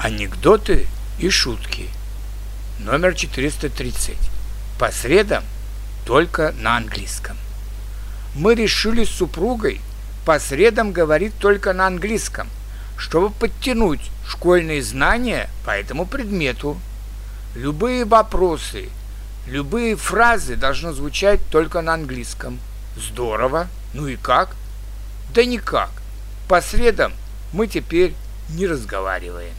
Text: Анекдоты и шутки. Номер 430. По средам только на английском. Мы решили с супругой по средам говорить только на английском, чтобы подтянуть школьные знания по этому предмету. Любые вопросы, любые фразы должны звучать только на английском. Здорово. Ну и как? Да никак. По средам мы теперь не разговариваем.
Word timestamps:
Анекдоты 0.00 0.86
и 1.18 1.28
шутки. 1.28 1.88
Номер 2.78 3.14
430. 3.14 4.16
По 4.78 4.92
средам 4.92 5.42
только 6.06 6.54
на 6.60 6.76
английском. 6.76 7.36
Мы 8.36 8.54
решили 8.54 9.02
с 9.02 9.10
супругой 9.10 9.80
по 10.24 10.38
средам 10.38 10.92
говорить 10.92 11.36
только 11.40 11.72
на 11.72 11.88
английском, 11.88 12.48
чтобы 12.96 13.30
подтянуть 13.30 14.12
школьные 14.24 14.84
знания 14.84 15.50
по 15.66 15.70
этому 15.70 16.06
предмету. 16.06 16.78
Любые 17.56 18.04
вопросы, 18.04 18.90
любые 19.48 19.96
фразы 19.96 20.54
должны 20.54 20.92
звучать 20.92 21.40
только 21.50 21.82
на 21.82 21.94
английском. 21.94 22.60
Здорово. 22.96 23.66
Ну 23.94 24.06
и 24.06 24.14
как? 24.14 24.54
Да 25.34 25.44
никак. 25.44 25.90
По 26.46 26.60
средам 26.60 27.12
мы 27.52 27.66
теперь 27.66 28.14
не 28.50 28.68
разговариваем. 28.68 29.54